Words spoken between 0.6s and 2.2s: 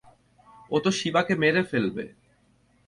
ও তো শিবাকে মেরে ফেলবে।